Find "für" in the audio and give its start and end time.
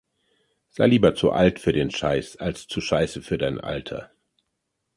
1.59-1.73, 3.21-3.37